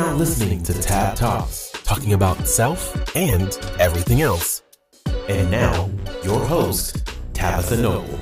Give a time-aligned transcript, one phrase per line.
[0.00, 4.62] now listening to Tab Talks, talking about self and everything else.
[5.28, 5.90] And now,
[6.24, 8.18] your host, Tabitha Noble.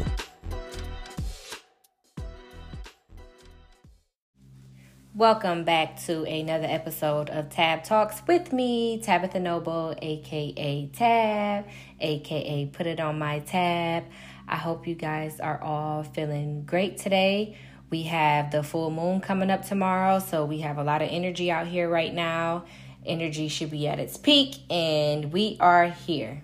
[5.15, 11.65] Welcome back to another episode of Tab Talks with me, Tabitha Noble, aka Tab,
[12.01, 14.03] aka Put It On My Tab.
[14.49, 17.57] I hope you guys are all feeling great today.
[17.91, 21.51] We have the full moon coming up tomorrow, so we have a lot of energy
[21.51, 22.65] out here right now.
[23.07, 26.43] Energy should be at its peak, and we are here.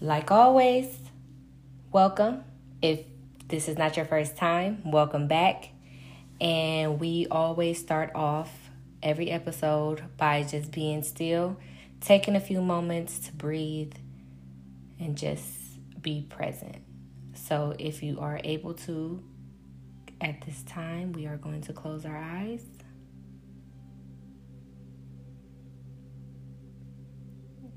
[0.00, 0.86] Like always,
[1.90, 2.44] welcome.
[2.80, 3.00] If
[3.48, 5.70] this is not your first time, welcome back.
[6.40, 8.52] And we always start off
[9.02, 11.56] every episode by just being still,
[12.00, 13.94] taking a few moments to breathe
[15.00, 15.48] and just
[16.00, 16.76] be present.
[17.34, 19.20] So if you are able to,
[20.20, 22.64] at this time, we are going to close our eyes.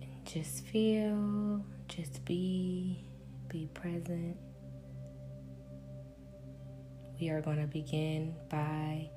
[0.01, 3.03] And just feel, just be,
[3.49, 4.37] be present
[7.19, 9.09] we are going to begin by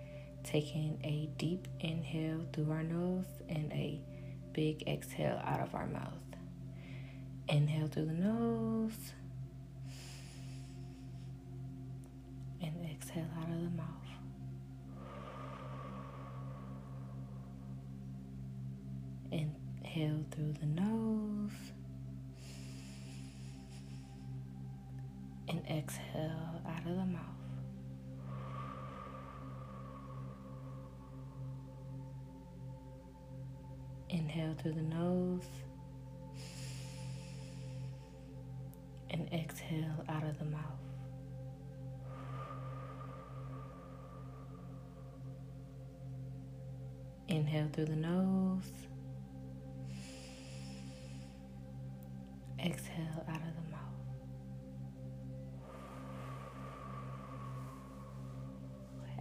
[0.43, 4.01] taking a deep inhale through our nose and a
[4.53, 6.13] big exhale out of our mouth.
[7.49, 9.13] Inhale through the nose
[12.63, 13.87] and exhale out of the mouth.
[19.33, 21.53] Inhale through the nose
[25.49, 27.25] and exhale out of the mouth.
[34.09, 35.47] Inhale through the nose
[39.11, 40.90] and exhale out of the mouth.
[47.31, 48.73] Inhale through the nose.
[52.59, 53.79] Exhale out of the mouth.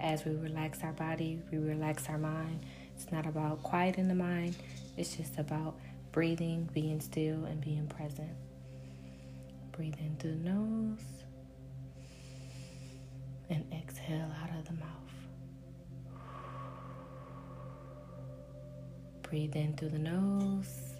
[0.02, 2.66] As we relax our body, we relax our mind.
[2.96, 4.56] It's not about quieting the mind,
[4.98, 5.78] it's just about
[6.12, 8.36] breathing, being still, and being present.
[9.72, 11.00] Breathe in through the nose
[13.50, 15.19] and exhale out of the mouth.
[19.30, 20.96] Breathe in through the nose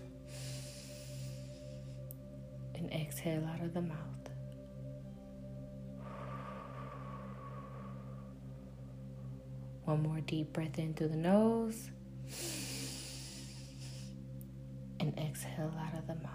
[2.76, 3.98] and exhale out of the mouth.
[9.86, 11.90] One more deep breath in through the nose
[15.00, 16.34] and exhale out of the mouth.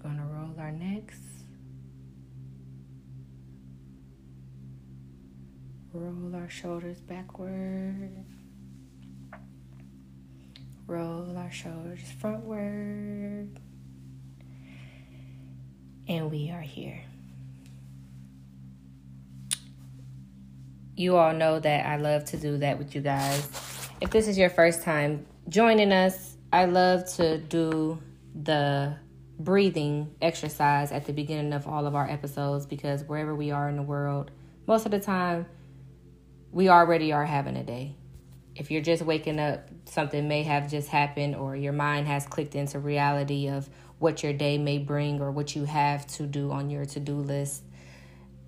[0.00, 1.27] Going to roll our necks.
[5.98, 8.24] Roll our shoulders backward.
[10.86, 13.56] Roll our shoulders frontward.
[16.08, 17.02] And we are here.
[20.98, 23.48] you all know that I love to do that with you guys.
[24.00, 28.02] If this is your first time joining us, I love to do
[28.34, 28.96] the
[29.38, 33.76] breathing exercise at the beginning of all of our episodes because wherever we are in
[33.76, 34.32] the world,
[34.66, 35.46] most of the time,
[36.52, 37.94] we already are having a day.
[38.54, 42.54] If you're just waking up, something may have just happened, or your mind has clicked
[42.54, 46.70] into reality of what your day may bring or what you have to do on
[46.70, 47.62] your to do list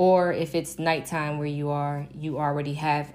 [0.00, 3.14] or if it's nighttime where you are, you already have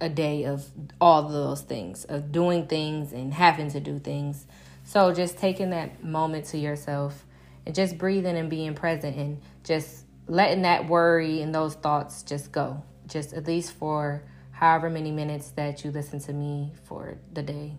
[0.00, 0.68] a day of
[1.00, 4.44] all those things, of doing things and having to do things.
[4.82, 7.24] So just taking that moment to yourself
[7.64, 12.50] and just breathing and being present and just letting that worry and those thoughts just
[12.50, 12.82] go.
[13.06, 17.78] Just at least for however many minutes that you listen to me for the day.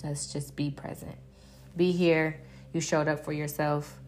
[0.00, 1.16] Just just be present.
[1.76, 2.40] Be here.
[2.72, 3.98] You showed up for yourself.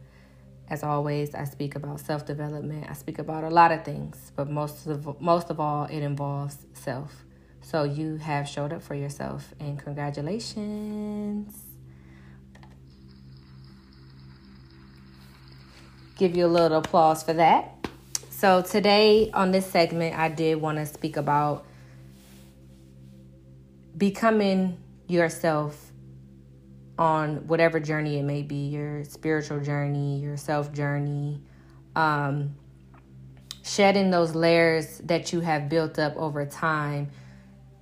[0.68, 2.86] As always, I speak about self development.
[2.88, 6.66] I speak about a lot of things, but most of most of all, it involves
[6.74, 7.24] self.
[7.62, 11.54] So you have showed up for yourself, and congratulations.
[16.16, 17.77] Give you a little applause for that.
[18.38, 21.66] So today on this segment, I did want to speak about
[23.96, 25.90] becoming yourself
[26.96, 31.42] on whatever journey it may be your spiritual journey, your self journey,
[31.96, 32.54] um,
[33.64, 37.10] shedding those layers that you have built up over time,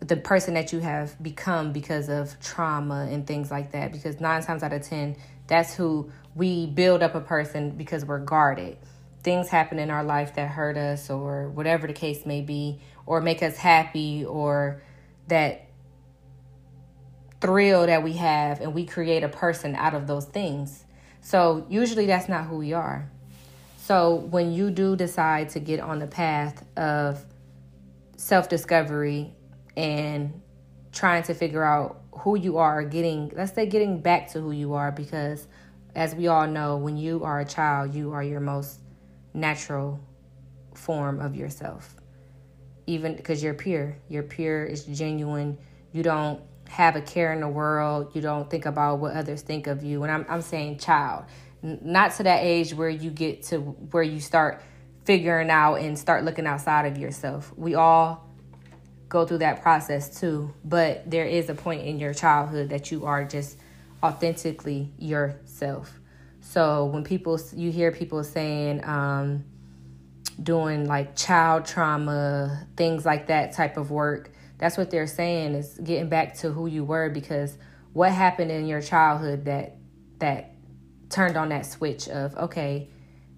[0.01, 3.93] the person that you have become because of trauma and things like that.
[3.93, 5.17] Because nine times out of ten,
[5.49, 8.79] that's who we build up a person because we're guarded.
[9.27, 13.21] Things happen in our life that hurt us or whatever the case may be or
[13.21, 14.81] make us happy or
[15.27, 15.67] that
[17.41, 20.85] thrill that we have and we create a person out of those things.
[21.23, 23.11] So usually that's not who we are.
[23.79, 27.25] So when you do decide to get on the path of
[28.17, 29.35] self discovery
[29.77, 30.41] and
[30.93, 34.75] trying to figure out who you are, getting, let's say, getting back to who you
[34.75, 35.49] are, because
[35.97, 38.79] as we all know, when you are a child, you are your most
[39.37, 40.01] natural
[40.75, 41.95] form of yourself.
[42.87, 45.59] Even because you're pure, you're pure, it's genuine.
[45.93, 48.15] You don't have a care in the world.
[48.15, 50.03] You don't think about what others think of you.
[50.03, 51.25] And I'm, I'm saying child,
[51.63, 54.63] not to that age where you get to where you start
[55.05, 57.53] figuring out and start looking outside of yourself.
[57.57, 58.29] We all
[59.09, 63.07] go through that process too, but there is a point in your childhood that you
[63.07, 63.57] are just
[64.03, 66.01] authentically yourself.
[66.49, 69.45] So when people you hear people saying um,
[70.43, 75.79] doing like child trauma, things like that type of work, that's what they're saying is
[75.83, 77.59] getting back to who you were because
[77.93, 79.77] what happened in your childhood that
[80.19, 80.53] that
[81.11, 82.89] turned on that switch of okay,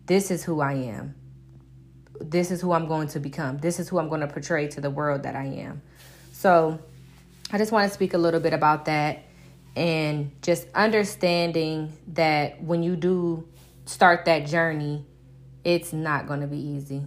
[0.07, 1.15] this is who I am.
[2.21, 3.59] This is who I'm going to become.
[3.59, 5.81] This is who I'm going to portray to the world that I am.
[6.33, 6.79] So,
[7.51, 9.25] I just want to speak a little bit about that
[9.79, 13.49] and just understanding that when you do
[13.85, 15.07] start that journey,
[15.63, 17.03] it's not going to be easy.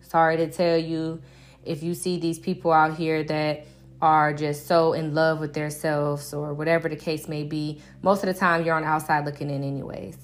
[0.00, 1.20] Sorry to tell you,
[1.64, 3.66] if you see these people out here that
[4.00, 8.32] are just so in love with themselves or whatever the case may be, most of
[8.32, 10.16] the time you're on the outside looking in, anyways.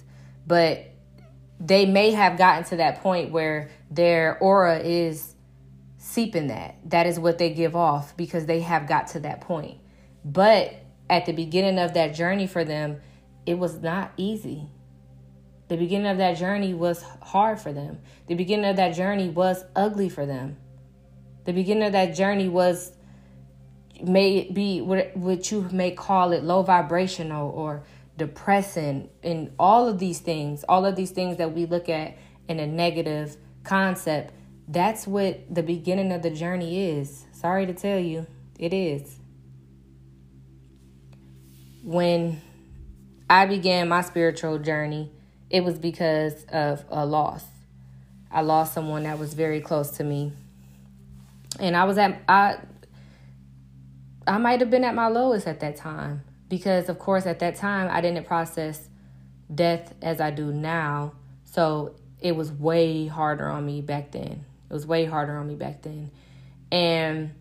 [0.47, 0.87] But
[1.59, 5.35] they may have gotten to that point where their aura is
[5.99, 6.77] seeping that.
[6.89, 9.79] That is what they give off because they have got to that point.
[10.25, 10.84] But
[11.15, 13.01] at the beginning of that journey for them,
[13.47, 14.69] it was not easy.
[15.69, 18.01] The beginning of that journey was hard for them.
[18.27, 20.57] The beginning of that journey was ugly for them.
[21.45, 22.93] The beginning of that journey was
[24.03, 27.85] may be what, what you may call it low vibrational or
[28.17, 32.17] depressing and all of these things, all of these things that we look at
[32.49, 34.35] in a negative concept,
[34.67, 37.25] that's what the beginning of the journey is.
[37.33, 38.27] Sorry to tell you,
[38.59, 39.21] it is
[41.85, 42.41] when
[43.29, 45.11] I began my spiritual journey,
[45.51, 47.45] it was because of a loss.
[48.31, 50.33] I lost someone that was very close to me.
[51.61, 52.57] And I was at I
[54.27, 57.57] I might have been at my lowest at that time because of course at that
[57.57, 58.89] time I didn't process
[59.55, 61.13] death as I do now.
[61.45, 64.45] So it was way harder on me back then.
[64.71, 66.11] It was way harder on me back then.
[66.73, 67.35] And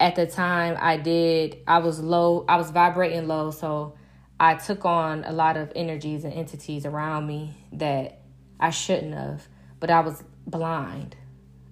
[0.00, 3.50] at the time I did, I was low, I was vibrating low.
[3.50, 3.94] So
[4.38, 8.20] I took on a lot of energies and entities around me that
[8.60, 9.48] I shouldn't have,
[9.80, 11.16] but I was blind.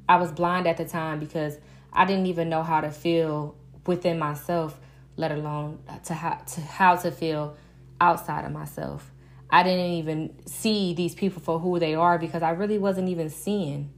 [0.09, 1.59] I was blind at the time because
[1.93, 3.57] I didn't even know how to feel
[3.87, 4.79] within myself,
[5.17, 7.57] let alone to how to how to feel
[8.01, 9.11] outside of myself.
[9.51, 13.31] I didn't even see these people for who they are because I really wasn't even
[13.31, 13.93] seeing.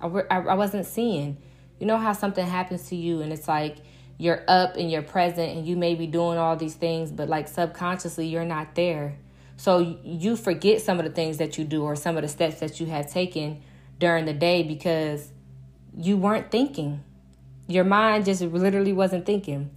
[0.00, 1.38] I, I, I wasn't seeing.
[1.78, 3.78] You know how something happens to you and it's like
[4.16, 7.48] you're up and you're present and you may be doing all these things, but like
[7.48, 9.16] subconsciously you're not there.
[9.56, 12.60] So you forget some of the things that you do or some of the steps
[12.60, 13.62] that you have taken
[13.98, 15.30] during the day because
[15.96, 17.02] you weren't thinking.
[17.66, 19.70] Your mind just literally wasn't thinking.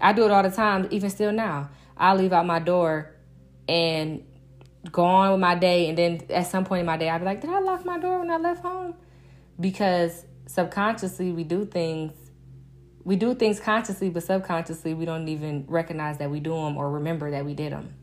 [0.00, 1.70] I do it all the time, even still now.
[1.96, 3.14] I leave out my door
[3.68, 4.24] and
[4.90, 7.24] go on with my day, and then at some point in my day, I'll be
[7.24, 8.94] like, Did I lock my door when I left home?
[9.60, 12.12] Because subconsciously we do things
[13.04, 16.90] we do things consciously but subconsciously we don't even recognize that we do them or
[16.90, 17.94] remember that we did them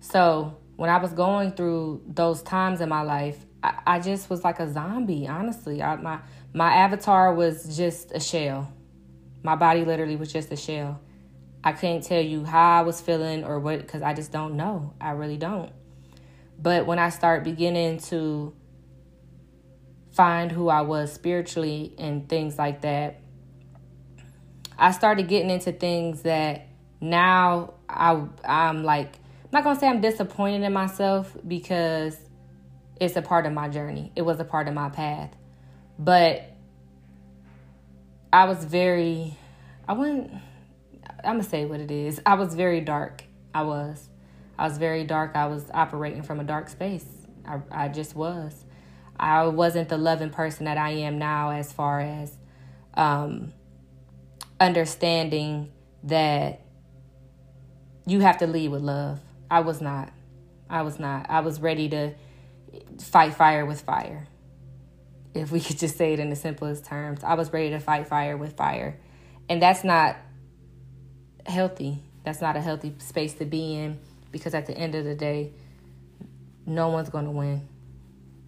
[0.00, 4.44] so when i was going through those times in my life i, I just was
[4.44, 5.82] like a zombie honestly.
[5.82, 6.20] I, my
[6.52, 8.72] my avatar was just a shell.
[9.42, 11.00] My body literally was just a shell.
[11.62, 14.94] I can't tell you how i was feeling or what because i just don't know.
[15.00, 15.72] I really don't.
[16.60, 18.54] But when i start beginning to
[20.16, 23.20] find who I was spiritually and things like that,
[24.78, 26.68] I started getting into things that
[27.00, 32.16] now I I'm like I'm not gonna say I'm disappointed in myself because
[32.98, 34.10] it's a part of my journey.
[34.16, 35.36] It was a part of my path.
[35.98, 36.50] But
[38.32, 39.36] I was very
[39.86, 40.32] I wouldn't
[41.24, 42.20] I'm gonna say what it is.
[42.24, 43.22] I was very dark.
[43.54, 44.08] I was.
[44.58, 45.36] I was very dark.
[45.36, 47.06] I was operating from a dark space.
[47.46, 48.65] I I just was.
[49.18, 52.36] I wasn't the loving person that I am now as far as
[52.94, 53.52] um,
[54.60, 55.72] understanding
[56.04, 56.62] that
[58.06, 59.20] you have to lead with love.
[59.50, 60.12] I was not.
[60.68, 61.26] I was not.
[61.28, 62.14] I was ready to
[63.00, 64.26] fight fire with fire.
[65.34, 68.08] If we could just say it in the simplest terms, I was ready to fight
[68.08, 68.98] fire with fire.
[69.48, 70.16] And that's not
[71.46, 72.02] healthy.
[72.24, 73.98] That's not a healthy space to be in
[74.32, 75.52] because at the end of the day,
[76.66, 77.68] no one's going to win.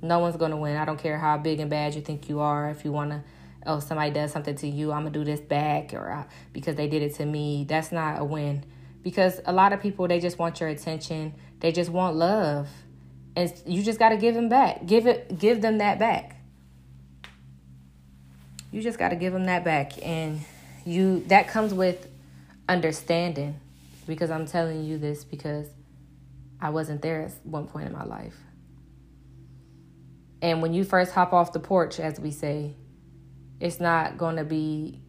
[0.00, 0.76] No one's to win.
[0.76, 2.70] I don't care how big and bad you think you are.
[2.70, 3.22] If you want to,
[3.66, 7.02] oh, somebody does something to you, I'm to do this back or because they did
[7.02, 7.64] it to me.
[7.68, 8.64] That's not a win.
[9.02, 11.34] Because a lot of people, they just want your attention.
[11.60, 12.68] They just want love.
[13.34, 14.86] And you just got to give them back.
[14.86, 16.36] Give it give them that back.
[18.70, 20.40] You just got to give them that back and
[20.84, 22.08] you that comes with
[22.68, 23.58] understanding
[24.06, 25.66] because I'm telling you this because
[26.60, 28.36] I wasn't there at one point in my life.
[30.40, 32.74] And when you first hop off the porch, as we say,
[33.60, 35.00] it's not going to be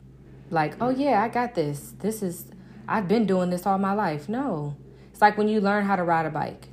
[0.50, 1.94] like, oh, yeah, I got this.
[2.00, 2.46] This is,
[2.88, 4.28] I've been doing this all my life.
[4.28, 4.76] No.
[5.12, 6.68] It's like when you learn how to ride a bike.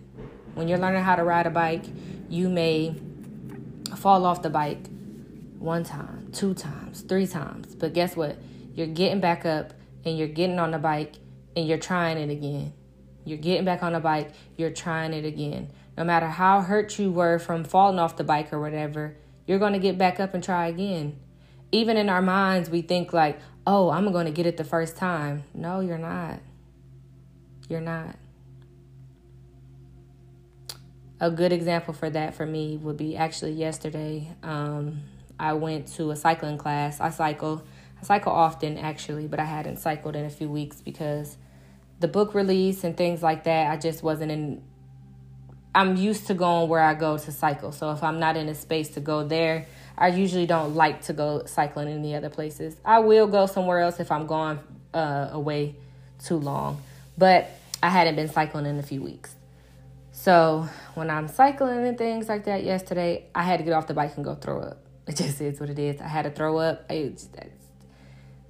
[0.54, 1.84] When you're learning how to ride a bike,
[2.30, 2.94] you may
[3.96, 4.88] fall off the bike
[5.58, 7.74] one time, two times, three times.
[7.74, 8.38] But guess what?
[8.74, 11.14] You're getting back up and you're getting on the bike
[11.54, 12.72] and you're trying it again.
[13.24, 15.70] You're getting back on the bike, you're trying it again.
[15.96, 19.72] No matter how hurt you were from falling off the bike or whatever, you're going
[19.72, 21.18] to get back up and try again.
[21.72, 24.96] Even in our minds, we think like, oh, I'm going to get it the first
[24.96, 25.44] time.
[25.54, 26.40] No, you're not.
[27.68, 28.16] You're not.
[31.18, 34.28] A good example for that for me would be actually yesterday.
[34.42, 35.02] Um,
[35.40, 37.00] I went to a cycling class.
[37.00, 37.64] I cycle.
[38.00, 41.38] I cycle often actually, but I hadn't cycled in a few weeks because
[42.00, 44.62] the book release and things like that, I just wasn't in.
[45.76, 47.70] I'm used to going where I go to cycle.
[47.70, 49.66] So if I'm not in a space to go there,
[49.98, 52.74] I usually don't like to go cycling in the other places.
[52.82, 54.58] I will go somewhere else if I'm going
[54.94, 55.76] uh, away
[56.24, 56.80] too long.
[57.18, 57.50] But
[57.82, 59.34] I hadn't been cycling in a few weeks.
[60.12, 63.92] So when I'm cycling and things like that yesterday, I had to get off the
[63.92, 64.78] bike and go throw up.
[65.06, 66.00] It just is what it is.
[66.00, 66.90] I had to throw up.
[66.90, 67.22] It,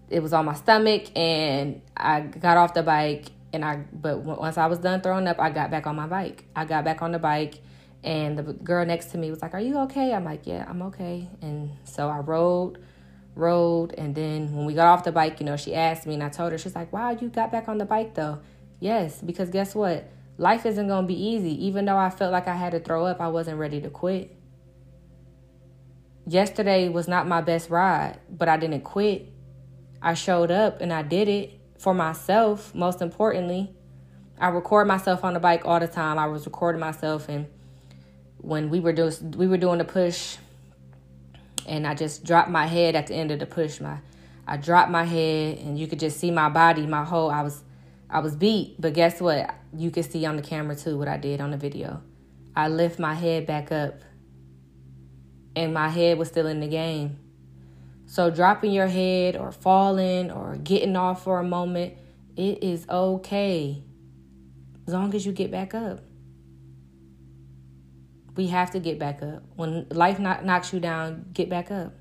[0.09, 4.59] it was on my stomach and I got off the bike and I but once
[4.59, 6.45] I was done throwing up, I got back on my bike.
[6.55, 7.61] I got back on the bike
[8.05, 10.83] and the girl next to me was like, "Are you okay?" I'm like, "Yeah, I'm
[10.83, 12.79] okay." And so I rode
[13.35, 16.23] rode and then when we got off the bike, you know, she asked me and
[16.23, 18.41] I told her she's like, "Wow, you got back on the bike though."
[18.81, 20.09] Yes, because guess what?
[20.39, 21.67] Life isn't going to be easy.
[21.67, 24.37] Even though I felt like I had to throw up, I wasn't ready to quit.
[26.27, 29.33] Yesterday was not my best ride, but I didn't quit.
[30.03, 33.75] I showed up and I did it for myself, most importantly.
[34.39, 36.19] I record myself on the bike all the time.
[36.19, 37.47] I was recording myself and
[38.39, 40.37] when we were doing we were doing the push
[41.67, 43.81] and I just dropped my head at the end of the push.
[43.81, 43.99] My
[44.47, 47.63] I dropped my head and you could just see my body, my whole I was
[48.11, 49.55] I was beat, but guess what?
[49.77, 52.03] You could see on the camera too what I did on the video.
[52.55, 54.01] I lift my head back up
[55.55, 57.19] and my head was still in the game.
[58.07, 61.95] So, dropping your head or falling or getting off for a moment,
[62.37, 63.83] it is okay
[64.87, 66.01] as long as you get back up.
[68.37, 69.43] We have to get back up.
[69.57, 71.95] When life knock, knocks you down, get back up.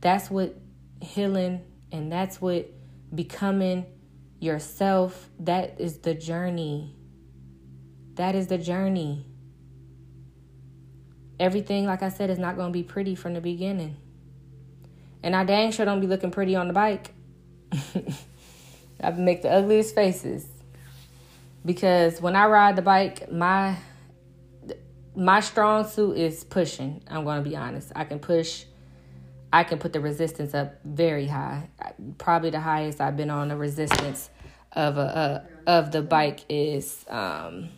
[0.00, 0.56] That's what
[1.00, 2.70] healing and that's what
[3.14, 3.86] becoming
[4.40, 6.94] yourself, that is the journey.
[8.14, 9.24] That is the journey.
[11.40, 13.96] Everything, like I said, is not going to be pretty from the beginning.
[15.22, 17.12] And I dang sure don't be looking pretty on the bike.
[19.00, 20.46] I make the ugliest faces.
[21.64, 23.76] Because when I ride the bike, my
[25.14, 27.02] my strong suit is pushing.
[27.08, 27.90] I'm going to be honest.
[27.96, 28.64] I can push
[29.52, 31.68] I can put the resistance up very high.
[32.18, 34.30] Probably the highest I've been on the resistance
[34.72, 37.70] of a, a of the bike is um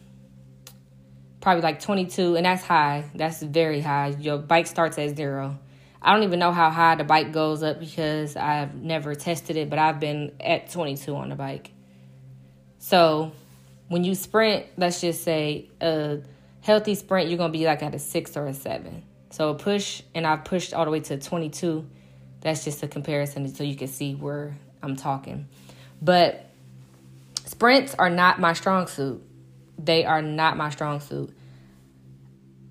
[1.40, 3.04] probably like 22 and that's high.
[3.14, 4.14] That's very high.
[4.18, 5.58] Your bike starts at 0.
[6.02, 9.68] I don't even know how high the bike goes up because I've never tested it,
[9.68, 11.72] but I've been at 22 on the bike.
[12.78, 13.32] So
[13.88, 16.22] when you sprint, let's just say a
[16.62, 19.02] healthy sprint, you're going to be like at a six or a seven.
[19.30, 21.86] So a push, and I've pushed all the way to 22.
[22.40, 25.48] That's just a comparison so you can see where I'm talking.
[26.00, 26.46] But
[27.44, 29.22] sprints are not my strong suit.
[29.78, 31.36] They are not my strong suit.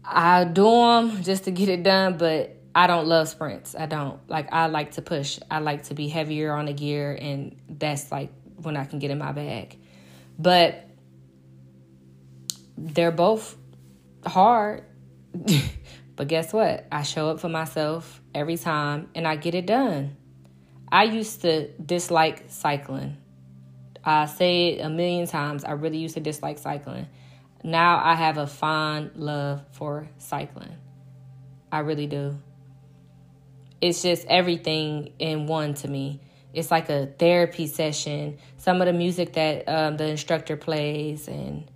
[0.04, 3.76] I do them just to get it done, but I don't love sprints.
[3.78, 4.20] I don't.
[4.30, 5.40] Like I like to push.
[5.50, 9.12] I like to be heavier on the gear and that's like when I can get
[9.12, 9.78] in my bag.
[10.38, 10.88] But
[12.78, 13.58] they're both
[14.26, 14.84] hard.
[16.16, 16.88] but guess what?
[16.92, 20.16] I show up for myself every time and I get it done.
[20.92, 23.18] I used to dislike cycling.
[24.04, 25.64] I say it a million times.
[25.64, 27.08] I really used to dislike cycling.
[27.64, 30.76] now I have a fond love for cycling.
[31.72, 32.38] I really do.
[33.82, 36.22] It's just everything in one to me.
[36.54, 38.40] It's like a therapy session.
[38.58, 41.70] Some of the music that um, the instructor plays, and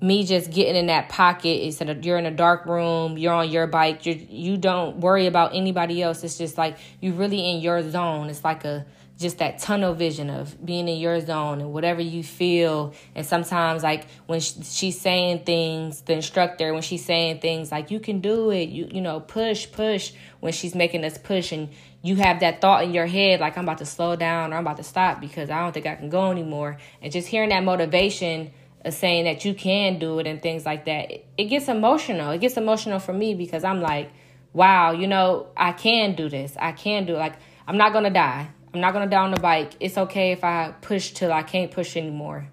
[0.00, 1.66] me just getting in that pocket.
[1.66, 3.18] It's a, you're in a dark room.
[3.18, 4.06] You're on your bike.
[4.06, 6.22] You you don't worry about anybody else.
[6.24, 8.30] It's just like you're really in your zone.
[8.30, 8.86] It's like a
[9.20, 12.94] just that tunnel vision of being in your zone and whatever you feel.
[13.14, 18.00] And sometimes, like when she's saying things, the instructor, when she's saying things like, you
[18.00, 21.68] can do it, you, you know, push, push, when she's making us push, and
[22.02, 24.66] you have that thought in your head, like, I'm about to slow down or I'm
[24.66, 26.78] about to stop because I don't think I can go anymore.
[27.02, 30.86] And just hearing that motivation of saying that you can do it and things like
[30.86, 32.30] that, it, it gets emotional.
[32.30, 34.10] It gets emotional for me because I'm like,
[34.54, 36.56] wow, you know, I can do this.
[36.58, 37.18] I can do it.
[37.18, 37.34] Like,
[37.68, 38.48] I'm not to die.
[38.72, 39.72] I'm not gonna die on the bike.
[39.80, 42.48] It's okay if I push till I can't push anymore.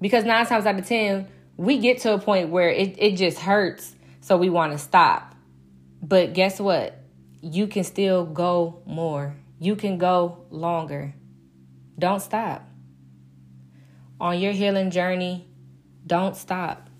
[0.00, 3.38] Because nine times out of ten, we get to a point where it, it just
[3.38, 5.34] hurts, so we want to stop.
[6.02, 6.98] But guess what?
[7.40, 9.36] You can still go more.
[9.58, 11.14] You can go longer.
[11.98, 12.68] Don't stop.
[14.20, 15.46] On your healing journey,
[16.06, 16.90] don't stop.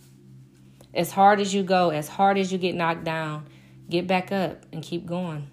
[0.95, 3.47] As hard as you go, as hard as you get knocked down,
[3.91, 5.51] get back up and keep going.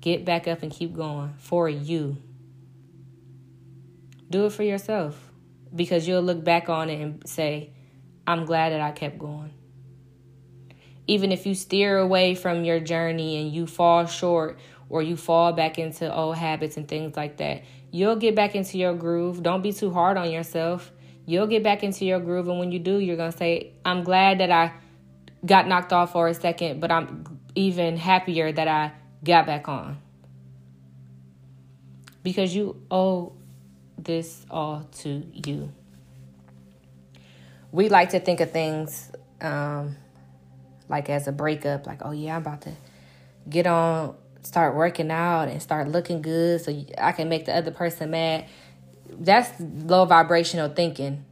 [0.00, 2.18] Get back up and keep going for you.
[4.30, 5.18] Do it for yourself
[5.74, 7.70] because you'll look back on it and say,
[8.26, 9.52] I'm glad that I kept going.
[11.06, 14.58] Even if you steer away from your journey and you fall short
[14.90, 18.76] or you fall back into old habits and things like that, you'll get back into
[18.78, 19.42] your groove.
[19.42, 20.92] Don't be too hard on yourself.
[21.24, 22.48] You'll get back into your groove.
[22.48, 24.72] And when you do, you're going to say, I'm glad that I
[25.44, 27.24] got knocked off for a second, but I'm
[27.54, 28.92] even happier that I
[29.24, 29.98] got back on.
[32.22, 33.32] Because you owe
[33.96, 35.72] this all to you.
[37.72, 39.96] We like to think of things um,
[40.88, 42.72] like as a breakup, like, oh yeah, I'm about to
[43.48, 47.70] get on, start working out and start looking good so I can make the other
[47.70, 48.46] person mad.
[49.10, 51.24] That's low vibrational thinking.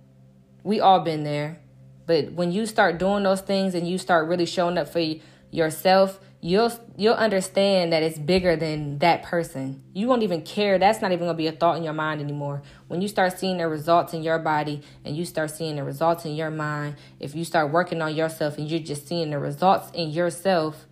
[0.62, 1.60] We all been there.
[2.06, 5.02] But when you start doing those things and you start really showing up for
[5.50, 9.82] yourself, you'll you'll understand that it's bigger than that person.
[9.92, 10.78] You won't even care.
[10.78, 12.62] That's not even gonna be a thought in your mind anymore.
[12.86, 16.24] When you start seeing the results in your body and you start seeing the results
[16.24, 19.90] in your mind, if you start working on yourself and you're just seeing the results
[19.92, 20.86] in yourself,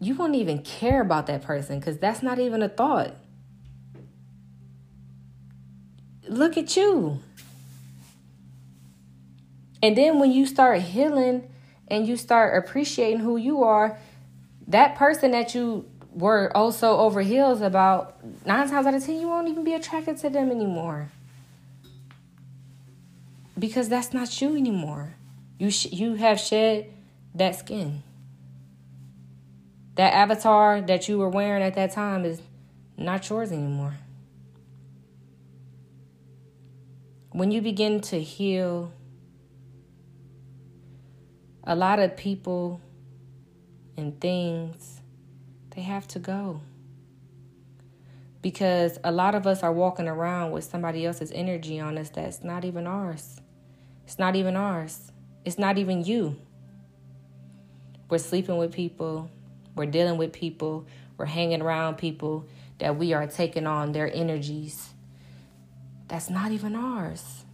[0.00, 3.16] you won't even care about that person because that's not even a thought.
[6.28, 7.18] Look at you.
[9.82, 11.50] And then when you start healing
[11.88, 13.98] and you start appreciating who you are,
[14.68, 19.20] that person that you were oh also over heels about, nine times out of ten,
[19.20, 21.10] you won't even be attracted to them anymore.
[23.58, 25.14] Because that's not you anymore.
[25.58, 26.92] You sh- you have shed
[27.34, 28.02] that skin.
[29.96, 32.40] That avatar that you were wearing at that time is
[32.96, 33.94] not yours anymore.
[37.30, 38.92] When you begin to heal,
[41.64, 42.80] a lot of people
[43.96, 45.00] and things,
[45.74, 46.60] they have to go.
[48.42, 52.44] Because a lot of us are walking around with somebody else's energy on us that's
[52.44, 53.40] not even ours.
[54.04, 55.12] It's not even ours.
[55.44, 56.36] It's not even you.
[58.08, 59.30] We're sleeping with people,
[59.74, 62.46] we're dealing with people, we're hanging around people
[62.78, 64.90] that we are taking on their energies.
[66.08, 67.44] That's not even ours.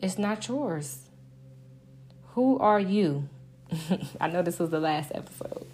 [0.00, 1.08] It's not yours.
[2.34, 3.28] Who are you?
[4.20, 5.66] I know this was the last episode.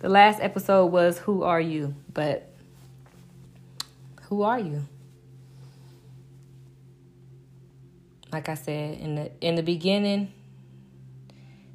[0.00, 1.94] The last episode was Who Are You?
[2.12, 2.50] But
[4.30, 4.86] who are you?
[8.32, 10.32] Like I said in the in the beginning,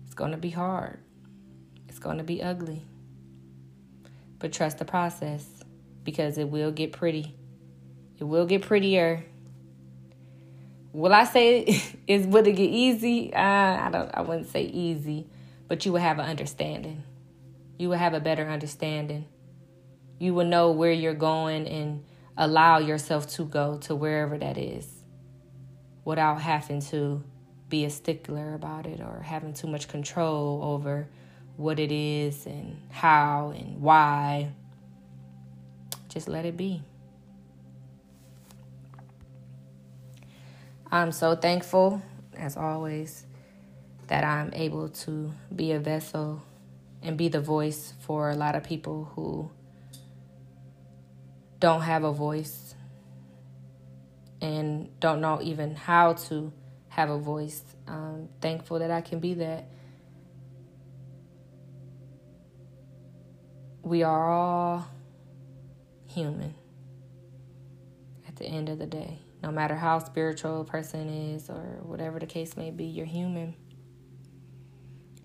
[0.05, 0.99] it's going to be hard.
[1.89, 2.81] It's going to be ugly.
[4.39, 5.45] But trust the process
[6.05, 7.35] because it will get pretty.
[8.17, 9.25] It will get prettier.
[10.93, 13.33] Will I say is would it get easy?
[13.33, 14.09] Uh, I don't.
[14.13, 15.27] I wouldn't say easy,
[15.67, 17.03] but you will have an understanding.
[17.77, 19.25] You will have a better understanding.
[20.19, 22.03] You will know where you're going and
[22.37, 24.87] allow yourself to go to wherever that is
[26.03, 27.23] without having to
[27.69, 31.07] be a stickler about it or having too much control over
[31.57, 34.51] what it is and how and why.
[36.09, 36.81] Just let it be.
[40.91, 42.01] I'm so thankful,
[42.37, 43.25] as always,
[44.07, 46.43] that I'm able to be a vessel
[47.01, 49.49] and be the voice for a lot of people who
[51.59, 52.75] don't have a voice
[54.41, 56.51] and don't know even how to
[56.89, 57.63] have a voice.
[57.87, 59.65] I'm thankful that I can be that.
[63.81, 64.87] We are all
[66.07, 66.55] human
[68.27, 69.19] at the end of the day.
[69.43, 73.55] No matter how spiritual a person is or whatever the case may be, you're human.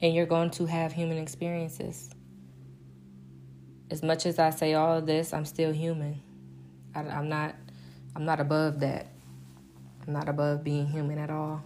[0.02, 2.10] And you're going to have human experiences.
[3.90, 6.20] As much as I say all of this, I'm still human.
[6.94, 7.54] I, I'm not
[8.14, 9.06] I'm not above that.
[10.06, 11.62] I'm not above being human at all.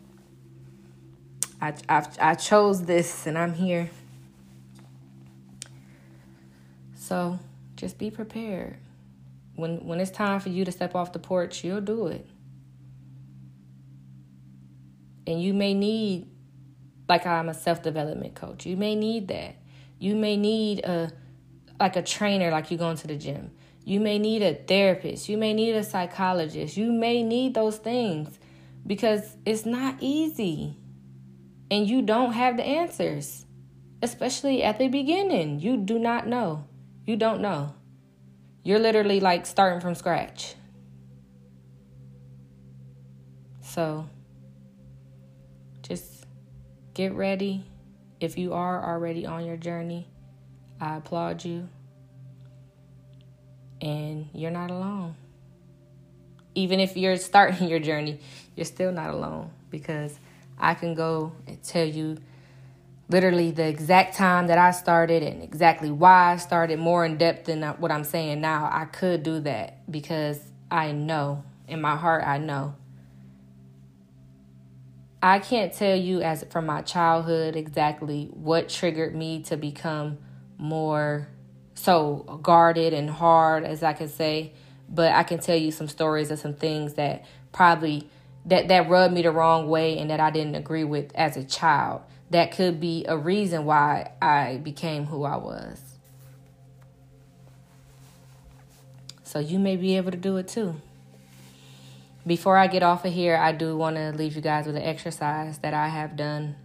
[1.61, 3.91] I, i I chose this and I'm here.
[6.95, 7.39] So
[7.77, 8.77] just be prepared.
[9.57, 12.27] When when it's time for you to step off the porch, you'll do it.
[15.27, 16.27] And you may need
[17.09, 18.67] like I'm a self-development coach.
[18.67, 19.57] You may need that.
[19.99, 21.13] You may need a
[21.81, 23.51] like a trainer like you going to the gym.
[23.85, 25.29] You may need a therapist.
[25.29, 26.77] You may need a psychologist.
[26.77, 28.39] You may need those things
[28.87, 30.77] because it's not easy.
[31.71, 33.45] And you don't have the answers,
[34.03, 35.61] especially at the beginning.
[35.61, 36.65] You do not know.
[37.07, 37.75] You don't know.
[38.63, 40.55] You're literally like starting from scratch.
[43.61, 44.09] So
[46.95, 47.65] get ready.
[48.21, 50.07] If you are already on your journey,
[50.81, 51.69] I applaud you.
[53.81, 55.17] And you're not alone.
[56.55, 58.21] Even if you're starting your journey,
[58.55, 60.19] you're still not alone because
[60.59, 62.19] I can go and tell you
[63.09, 67.47] literally the exact time that I started and exactly why I started more in depth
[67.47, 68.71] than what I'm saying now.
[68.73, 72.77] I could do that because I know in my heart, I know.
[75.25, 80.19] I can't tell you as from my childhood exactly what triggered me to become
[80.59, 81.29] more
[81.75, 84.53] so guarded and hard as I can say,
[84.87, 88.07] but I can tell you some stories of some things that probably
[88.45, 91.45] that that rubbed me the wrong way and that I didn't agree with as a
[91.45, 95.81] child that could be a reason why I became who I was.
[99.23, 100.83] So you may be able to do it too.
[102.27, 104.83] Before I get off of here, I do want to leave you guys with an
[104.83, 106.57] exercise that I have done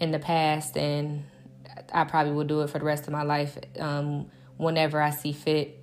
[0.00, 1.24] in the past, and
[1.92, 5.32] I probably will do it for the rest of my life um, whenever I see
[5.32, 5.78] fit.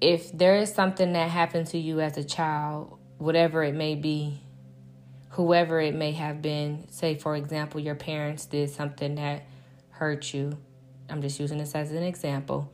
[0.00, 4.40] If there is something that happened to you as a child, whatever it may be,
[5.30, 6.86] whoever it may have been.
[6.90, 9.44] Say, for example, your parents did something that
[9.90, 10.58] hurt you.
[11.08, 12.72] I'm just using this as an example.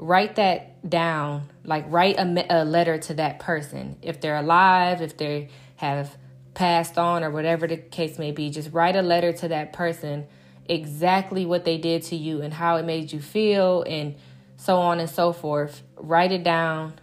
[0.00, 3.96] Write that down, like write a, a letter to that person.
[4.00, 6.16] If they're alive, if they have
[6.54, 10.26] passed on, or whatever the case may be, just write a letter to that person
[10.68, 14.14] exactly what they did to you and how it made you feel, and
[14.56, 15.82] so on and so forth.
[15.96, 16.94] Write it down,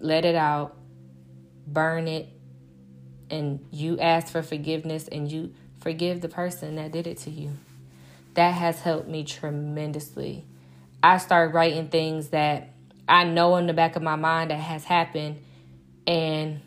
[0.00, 0.76] let it out,
[1.66, 2.28] burn it,
[3.30, 7.52] and you ask for forgiveness and you forgive the person that did it to you.
[8.34, 10.44] That has helped me tremendously.
[11.06, 12.70] I start writing things that
[13.08, 15.38] I know in the back of my mind that has happened
[16.04, 16.60] and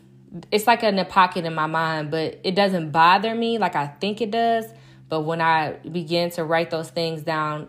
[0.50, 3.86] it's like in a pocket in my mind, but it doesn't bother me like I
[3.86, 4.64] think it does.
[5.10, 7.68] But when I begin to write those things down,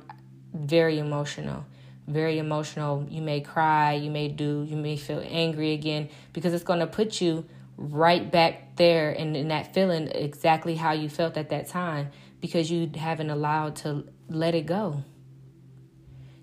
[0.54, 1.66] very emotional.
[2.08, 3.06] Very emotional.
[3.10, 6.88] You may cry, you may do, you may feel angry again because it's going to
[6.88, 7.44] put you
[7.76, 12.72] right back there and in that feeling exactly how you felt at that time because
[12.72, 15.04] you haven't allowed to let it go.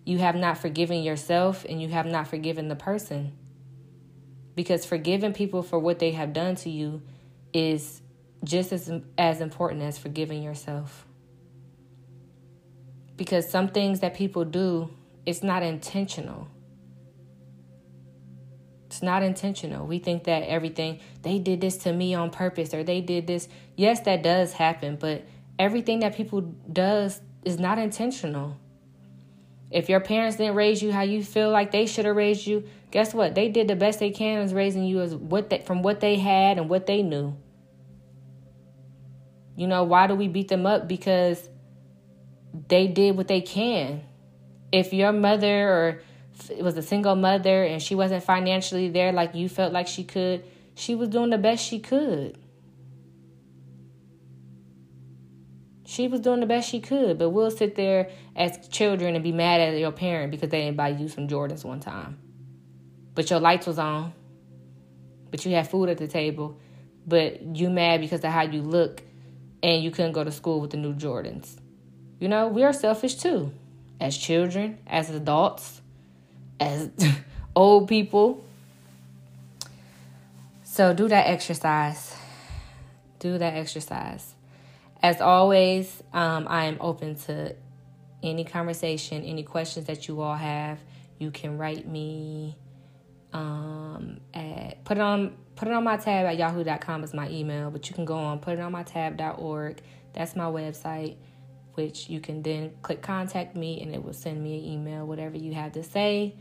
[0.08, 3.36] You have not forgiven yourself and you have not forgiven the person.
[4.54, 7.02] Because forgiving people for what they have done to you
[7.52, 8.00] is
[8.42, 11.06] just as as important as forgiving yourself.
[13.16, 14.88] Because some things that people do,
[15.26, 16.48] it's not intentional.
[18.86, 19.86] It's not intentional.
[19.86, 23.46] We think that everything, they did this to me on purpose or they did this.
[23.76, 25.26] Yes, that does happen, but
[25.58, 26.40] everything that people
[26.72, 28.56] does is not intentional.
[29.70, 32.64] If your parents didn't raise you how you feel like they should have raised you,
[32.90, 33.34] guess what?
[33.34, 36.16] They did the best they can as raising you as what they, from what they
[36.16, 37.36] had and what they knew.
[39.56, 40.88] You know, why do we beat them up?
[40.88, 41.48] Because
[42.68, 44.02] they did what they can.
[44.72, 46.02] If your mother or
[46.60, 50.44] was a single mother and she wasn't financially there like you felt like she could,
[50.74, 52.38] she was doing the best she could.
[55.88, 59.32] She was doing the best she could, but we'll sit there as children and be
[59.32, 62.18] mad at your parent because they didn't buy you some Jordans one time.
[63.14, 64.12] But your lights was on.
[65.30, 66.60] But you had food at the table.
[67.06, 69.02] But you mad because of how you look
[69.62, 71.56] and you couldn't go to school with the new Jordans.
[72.20, 73.50] You know, we are selfish too.
[73.98, 75.80] As children, as adults
[76.60, 76.90] as
[77.56, 78.44] old people.
[80.64, 82.14] So do that exercise.
[83.20, 84.34] do that exercise.
[85.02, 87.54] As always, um, I am open to
[88.22, 90.78] any conversation, any questions that you all have.
[91.18, 92.56] You can write me
[93.32, 97.70] um, at put it on put it on my tab at yahoo.com is my email,
[97.70, 99.80] but you can go on put it on my tab.org.
[100.14, 101.16] That's my website,
[101.74, 105.36] which you can then click contact me and it will send me an email, whatever
[105.36, 106.34] you have to say.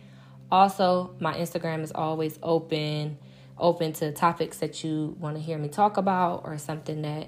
[0.50, 3.18] Also, my Instagram is always open,
[3.58, 7.28] open to topics that you want to hear me talk about or something that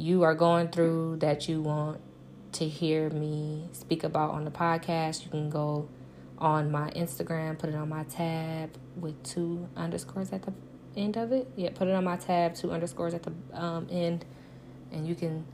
[0.00, 2.00] you are going through that you want
[2.52, 5.24] to hear me speak about on the podcast.
[5.24, 5.90] You can go
[6.38, 10.54] on my Instagram, put it on my tab with two underscores at the
[10.96, 11.52] end of it.
[11.54, 14.24] Yeah, put it on my tab, two underscores at the um, end,
[14.90, 15.44] and you can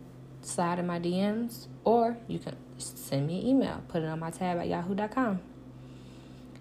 [0.43, 3.83] slide in my DMs or you can send me an email.
[3.89, 5.41] Put it on my tab at yahoo.com.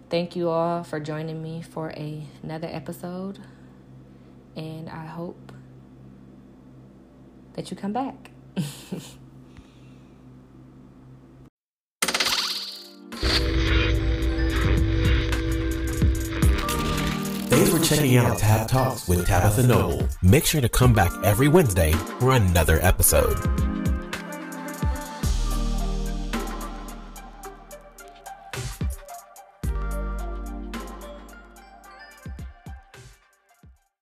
[0.10, 3.38] Thank you all for joining me for a, another episode,
[4.56, 5.52] and I hope
[7.56, 8.32] that you come back.
[17.48, 20.08] Thanks for checking out Tab Talks with Tabitha Noble.
[20.22, 23.64] Make sure to come back every Wednesday for another episode.